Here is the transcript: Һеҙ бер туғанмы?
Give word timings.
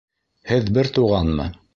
Һеҙ 0.51 0.71
бер 0.77 0.89
туғанмы? 0.95 1.47